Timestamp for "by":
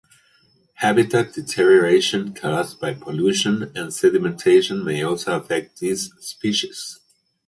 2.81-2.95